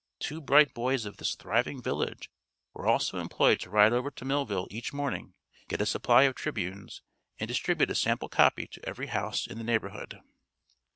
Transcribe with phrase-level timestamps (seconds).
[0.17, 2.31] Two bright boys of this thriving village
[2.73, 5.35] were also employed to ride over to Millville each morning,
[5.67, 7.03] get a supply of Tribunes
[7.39, 10.19] and distribute a sample copy to every house in the neighborhood.